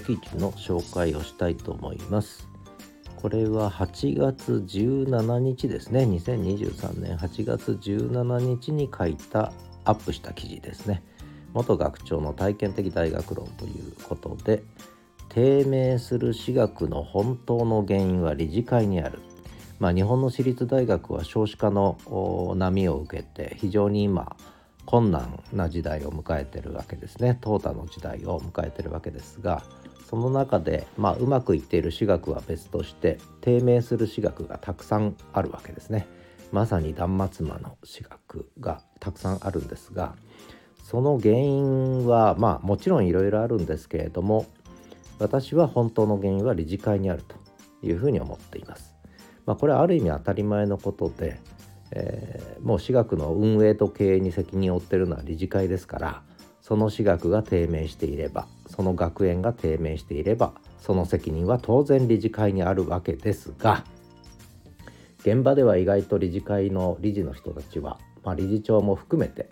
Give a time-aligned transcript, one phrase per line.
[0.00, 2.48] 記事の紹介をしたいと思います。
[3.16, 6.04] これは8月17日ですね。
[6.04, 9.52] 2023年8月17日に書いた
[9.84, 11.02] アップした記事ですね。
[11.52, 14.62] 元学長の体験的大学論ということで
[15.28, 19.18] 低迷する私学の本当の原因は理事会にある。
[19.78, 21.96] まあ、日本の私立大学は少子化の
[22.56, 24.36] 波を受けて非常に今
[24.84, 27.38] 困難な時代を迎えてるわけですね。
[27.40, 29.62] 淘汰の時代を迎えてるわけですが
[30.10, 36.08] その中で、まあ、うまくいっている私学は別として低迷する私学がたくさんあるわけですね。
[36.50, 40.16] まさに断末魔の私学がたくさんあるんですが
[40.82, 44.46] その原因はまあもちろんいろいろあるんですけれども
[45.20, 47.36] 私は本当の原因は理事会にあると
[47.86, 48.96] いうふうに思っています。
[49.46, 51.40] まあ、これはある意味当たり前のことで、
[51.92, 56.22] えー、もう私学の運営と経営に責任を負ってるのは理事会ですから
[56.62, 63.84] その私学が低迷していればその学園が低迷していればその責任は当然理事会にあるわけですが
[65.18, 69.50] 現場では意外と理事会の理事の人たちは、まあ、理事長も含めて、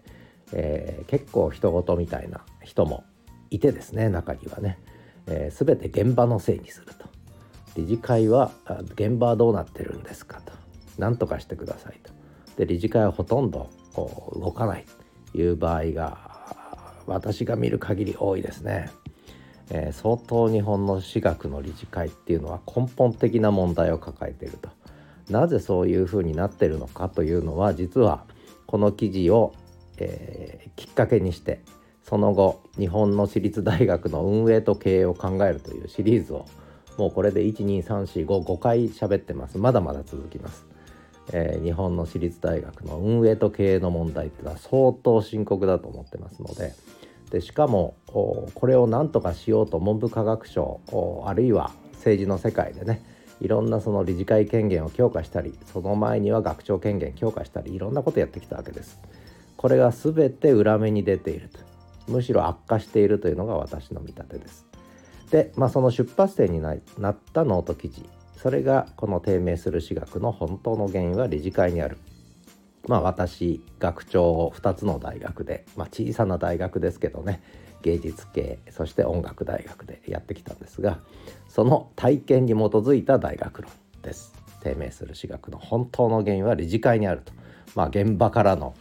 [0.52, 3.04] えー、結構人事みたいな人も
[3.50, 4.78] いてですね中にはね、
[5.26, 7.08] えー、全て現場のせいにすると。
[7.76, 8.50] 理事会は
[8.94, 10.52] 現場はどうなってるんですかと。
[10.98, 12.10] 何とかしてくださいと。
[12.56, 14.86] で理事会はほとんど動かない。
[15.32, 18.90] という場合が私が見る限り多いですね、
[19.70, 24.70] えー、相当日本の私学の理事会っていうのは根本的な問題を抱えていると。
[25.30, 28.24] なぜそういうふうになってるのかというのは実は
[28.66, 29.52] この記事を、
[29.98, 31.60] えー、きっかけにして
[32.02, 36.46] その後日本の私立大学の運営と経営を考えるというシリーズを
[36.96, 39.58] もうこれで12345回喋ってます。
[39.58, 40.66] まだまだ続きます、
[41.32, 46.72] えー、日本の私立大学の運営と経営の問題っていうのは相当深刻だと思ってますので
[47.30, 50.80] でしかもこれを何とかしようと文部科学省
[51.26, 53.02] あるいは政治の世界でね
[53.40, 59.00] いろんなその理事会権限を強化したりその前には学長権限強化したりいろんなことやってきたわけです。
[59.56, 61.58] これが全て裏目に出ていると。
[62.06, 64.66] むしろ悪化しているというのが私の見立てです。
[65.30, 66.72] で、まあ、その出発点にな
[67.10, 68.08] ったノート記事。
[68.36, 71.98] それがこの低迷する私学の本当の原因は理事会にある。
[72.88, 77.42] まあ私学長を2つの大学で、まあ、小さな大学ですけどね
[77.82, 80.98] 芸術系そして音楽大学でやってきたんですが
[81.48, 83.70] その体験に基づいた大学論
[84.02, 84.34] です。
[84.60, 87.32] 低迷する私学の本当の原因は理事会にあると。
[87.74, 88.74] まあ現場からの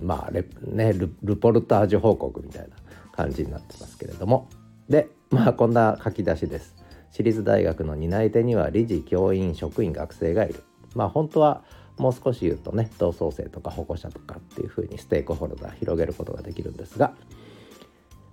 [0.00, 2.68] まあレ,、ね、ルルポルタージュ報告みたいな
[3.12, 4.48] 感じになってますけれども
[4.88, 6.76] でまあこんな書き出しです。
[7.10, 10.62] 私立大学の担い手には理事教員職員学生がいる。
[10.94, 11.64] まあ本当は
[11.98, 17.14] もう少し言うとね同窓生とか保護者とかっていうふうにステークホルダー広げることができるんですが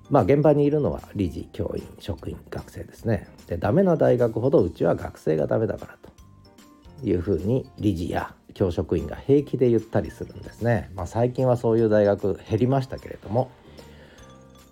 [0.10, 3.28] まあ現場にいるのは理事教員職員学生ですね。
[3.48, 10.90] でダメな大学ほどうちは学生がダメだからというふうに理事や教職員が平気で言ったりするんですね。
[10.96, 13.52] まあ、最近はそういう大学減りましたけれども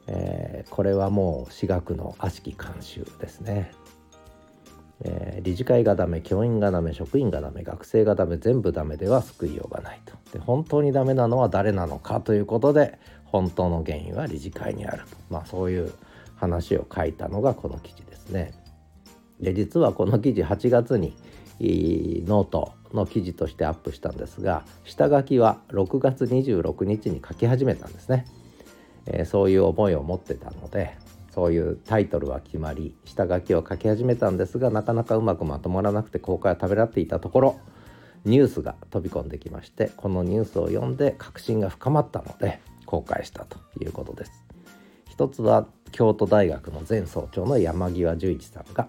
[0.07, 3.71] えー、これはもう私学の悪しき慣習ですね、
[5.01, 10.15] えー、理事会がダメ教員がダメ職員がダメ学生がダメ全部ダメでは救いようがないと。
[10.33, 15.17] で本当にダメなのは誰なのかということで本当の原因は理事会にあると。
[15.29, 15.91] まあそういう
[16.35, 18.53] 話を書いたのがこの記事ですね。
[19.39, 21.15] で実はこの記事8月に
[21.59, 28.25] ノートの記事としてアップしたんですが下書きは6月26日に書き始めたんですね。
[29.05, 30.97] えー、そういう思いを持ってたので
[31.37, 37.59] そういうタイトルは決まり下書きを書き始めたんですがなかなかうまくまとまらなくて公開をためらっていたところ
[38.25, 44.31] ニュースが飛び込んできましてこのニュースを読んで確信が深まったので公開したということです。
[45.11, 48.87] 一つは京都大学の前総長の山際十一さんが、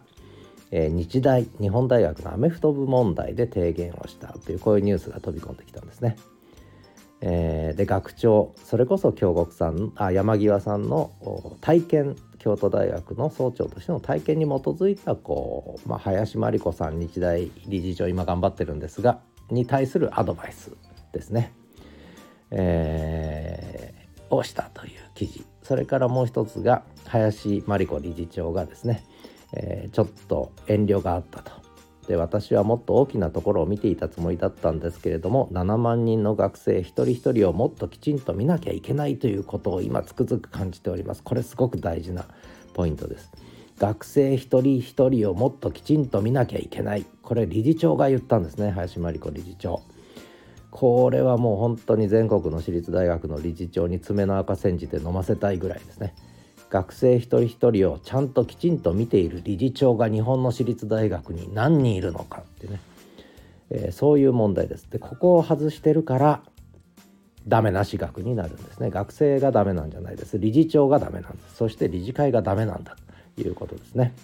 [0.70, 6.16] えー、日大日本大学のアメフト部問題で提言をしたというこういうニュースが飛び込んできたんですね。
[7.20, 11.12] えー、で学長それこそ京極さんあ山際さんの
[11.60, 12.16] 体験
[12.48, 20.72] 京都大学の総長としての体験に基づいたこう、まあ、林真理子さん日大理事長今頑張ってるんですがに対するアドバイス
[21.12, 21.52] ですね、
[22.50, 25.44] えー、をしたという記事。
[25.62, 29.04] それからもう一つが林真理子理事長がですね、
[29.52, 31.67] えー、ちょっと遠慮があったと。
[32.08, 41.22] で私はもっと大きなところを見ていたつもりだったんですけれども7万人の学生一人一人をもっときちんと見なきゃいけないということを今つくづく感じております。
[41.22, 42.24] これすごく大事な
[42.72, 43.30] ポイントです。
[43.78, 47.04] 学生一人一人をもっときちんと見なきゃいけない。
[47.22, 48.70] これ理事長が言ったんですね。
[48.70, 49.82] 林真理子理事長。
[50.70, 56.14] これはもう本当に全国の私立大学の理事長に爪の赤煎じて飲ませたいぐらいですね。
[56.70, 62.80] 学生一人一人をちゃんときちんと見ている理事長が日本の私立大学に何人いるのかってね、
[63.70, 64.90] えー、そういう問題です。
[64.90, 66.42] でここを外してるから
[67.46, 68.90] ダメな私学になるんですね。
[68.90, 70.38] 学生がダメなんじゃないです。
[70.38, 71.56] 理事長がダメなんです。
[71.56, 72.96] そして理事会がダメなんだ
[73.36, 74.14] ということですね。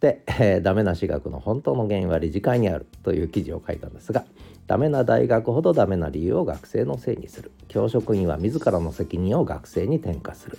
[0.00, 4.24] で、えー、ダメな私学の本当の原因は理事会にあるという記事を書いたんですが
[4.66, 7.52] ダメな大学ほどダメな理由を学生のせいにする。
[7.68, 10.58] 教職員は自らの責任を学生に転嫁する。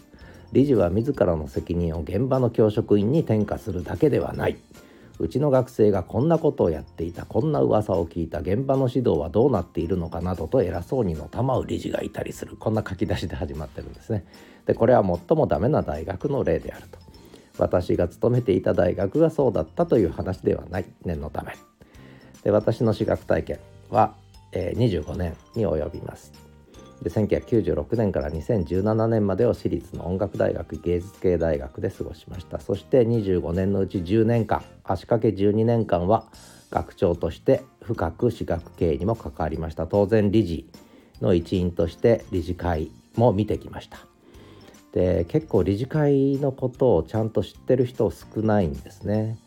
[0.55, 4.55] 理事は自らの責任を現場の教職員に転嫁するだけではない
[5.19, 14.25] うちの学生がこんなことをやっていたこんな噂を聞いた現場の指導はどうなっているのかなどと偉そうにのたまう理事がいたりするこんな書き出しで始まってるんですね。
[14.65, 16.99] でこれは最もダメな大学の例であると。
[17.57, 21.53] 私が勤めていた大学がそうだったという話ではない念のため。
[22.43, 23.59] で私の私学体験
[23.89, 24.15] は、
[24.53, 26.44] えー、25年に及びます。
[27.01, 32.59] で1996年から2017年までを私立の音楽大学芸術系大学で過ごしました。
[32.59, 36.25] そして25年のうち10年間足掛け12年間は
[36.71, 39.87] 学長として深く私学経営にも関わりました。
[39.87, 40.69] 当然理事
[41.21, 43.99] の一員として理事会も見てきました。
[44.95, 49.37] で結構理事会のことをちゃんと知ってる人少ないんですね、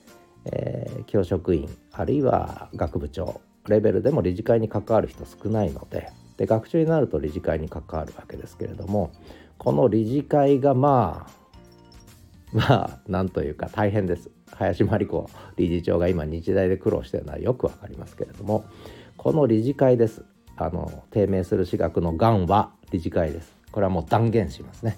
[0.45, 9.11] えー、教職員あるいは学部長レベルでも理事会に関わる人少ないのでで学長になると理事会に関わるわけですけれども
[9.59, 11.39] この理事会がまあ
[12.53, 14.31] まあなんというか大変です。
[14.53, 18.65] 林真理子理事長が今日大で苦労してるのはよくわかりますけれども
[19.19, 20.25] この理事会です。
[20.57, 23.55] あの低迷する私学のがんは理事会です。
[23.71, 24.97] これはもう断言しますね。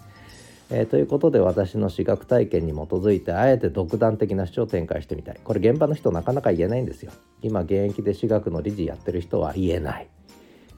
[0.70, 5.40] えー、ということで私の私学体験に基づいてあえて独断的な主張を展開してみたい。
[5.42, 7.12] これ現場の人なかなか言えないんですよ。
[7.42, 10.08] 今現役で私学の理事やってる人は言えない。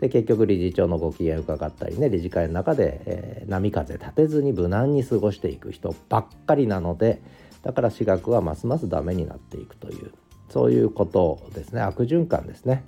[0.02, 7.22] で結局理事長のご機嫌伺ったりね理事会の中で、えー、波風立てずに無難に過ごしていく人ばっかりなので
[7.62, 10.12] だから私学はますますダメになっていくという
[10.48, 12.84] そういうことですね悪循環ですね。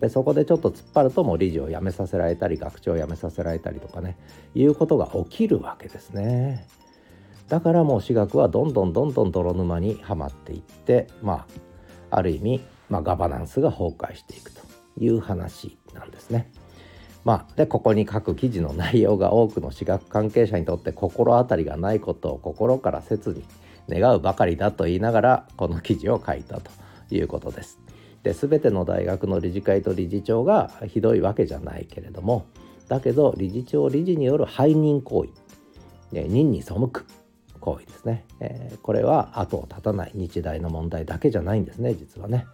[0.00, 4.16] でそこでちょっと突っ張るともう理事を辞めさせられたり学長を辞めさせられたりとかね
[4.54, 6.66] いうことが起きるわけですね。
[7.48, 11.44] だからもう私学はどんどんどんどん泥沼にはまっていってま
[12.10, 16.50] あある意味、まあ、ガバナンスが崩壊していくという話なんですね。
[17.24, 23.44] まあ、でここに書く記事の内容が多くの私学関係者にとって心当たりがないことを心から切に
[23.90, 26.70] 願うばかりだと言いながらこの記事を書いたと
[27.10, 27.78] いうことです。
[28.22, 32.46] で全ての大学の理事会と理事長がひどいわけじゃないけれども
[32.88, 35.30] だけど理事長理事による背任行為
[36.28, 37.06] 任に背く
[37.60, 42.46] 行為ですね、えー、これは後を絶たない日大の問題だけじゃないんですね実はね。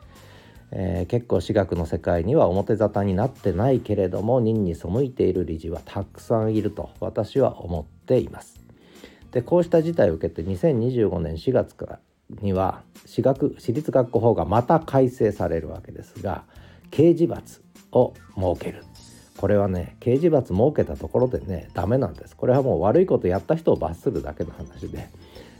[0.72, 8.60] えー、結構私学の世界には表沙汰になってないけれども任に背いている理事はたくさんいると私は思っています。
[9.30, 11.98] でこうした事態を受けて2025年4月から
[12.42, 16.44] には私学私立学校法がまた改正されるわけですが
[16.90, 18.82] 刑事罰を設ける。
[19.36, 22.34] これはね刑事罰設けたところでねダメなんです。
[22.34, 25.08] これはもう悪いことやった人を罰するだけの話で。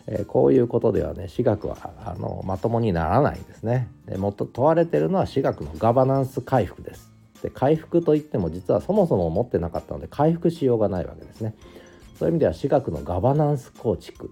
[0.07, 3.89] え、こういうことではね私学はあのまともにならないんですね。
[4.07, 7.11] でもっと問われてるのは私学のガバナンス回復です。
[7.43, 11.55] で回復といっても実はそもそも持ってなかったので回復しようがないわけですね。
[12.19, 14.31] そういう意味では私学のガバナンス構築。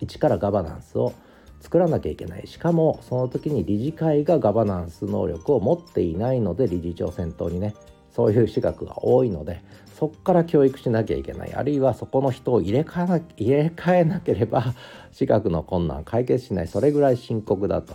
[0.00, 1.12] 一からガバナンスを
[1.60, 2.46] 作らなきゃいけない。
[2.46, 7.74] しかもその時に理事会がガバナンス能力を持っていないので理事長先頭にね
[8.18, 9.62] そういう私学が多いので
[9.96, 11.54] そこから教育しなきゃいけない。
[11.54, 14.74] あるいはそこの人を入れ替えなければ
[15.12, 16.68] 私学の困難解決しない。
[16.68, 17.94] それぐらい深刻だと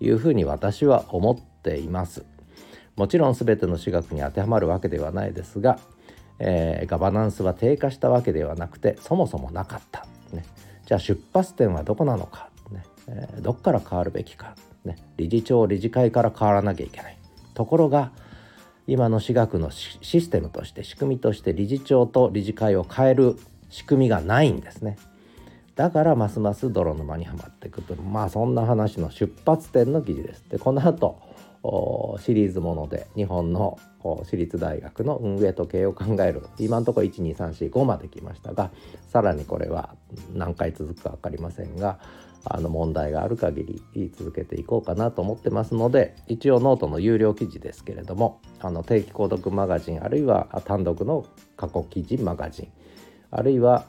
[0.00, 2.24] いうふうに私は思っています。
[2.96, 5.78] もちろん全ての私学に当てはまるわけではないですが、
[6.38, 10.46] えー、ガバナンスは低下したわけではなくてそもそもなかった、ね、
[10.86, 12.84] じゃあ出発点はどこなのか、ね。
[13.06, 14.54] えー、どっから変わるべきか、
[14.86, 17.18] ね、理事長理事会から変わらなきゃいけない。
[17.52, 18.12] ところが
[18.88, 23.36] 今の私学のシステムとして仕組みとして理事長と理事会を変える
[23.68, 24.96] 仕組みがないんですね。
[25.76, 30.44] だからますます泥沼にはまっていくとまあそんな話の出発点の記事です。
[30.48, 31.20] でこの後
[32.20, 36.42] シリーズもので日本の私立大学の運営と経営を考える。
[36.58, 38.70] 今のところ12345まで来ましたが
[39.08, 39.94] さらにこれは
[40.34, 41.98] 何回続くか分かりませんが
[42.44, 51.26] あの問題がある限り続けていこうかなと思ってますので一応ノートの有料記事ですけれどもあの定期購読マガジンあるいは単独の
[51.56, 52.72] 過去記事マガジン
[53.30, 53.86] あるいは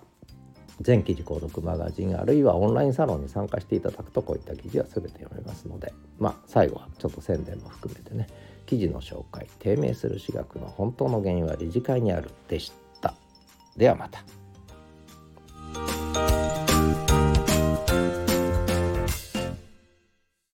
[0.81, 8.27] 全記事購読マガジンあるいはオンラインサロンに参加していただくとこういった記事は全て読めますのでまあ最後はちょっと宣伝も含めてね
[8.69, 12.71] 記事の紹介低迷する私学の本当の原因は理事会にあるでし
[13.01, 13.15] た
[13.75, 14.38] ではまた。